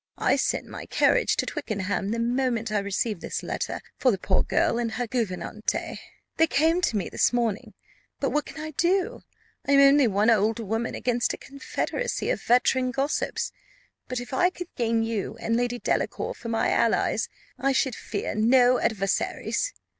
[0.17, 4.41] I sent my carriage to Twickenham, the moment I received this letter, for the poor
[4.41, 5.99] girl and her gouvernante.
[6.37, 7.75] They came to me this morning;
[8.19, 9.21] but what can I do?
[9.67, 13.51] I am only one old woman against a confederacy of veteran gossips;
[14.07, 17.29] but if I could gain you and Lady Delacour for my allies,
[17.59, 19.71] I should fear no adversaries.